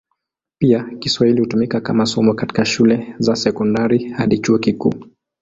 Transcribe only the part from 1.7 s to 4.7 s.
kama somo katika shule za sekondari hadi chuo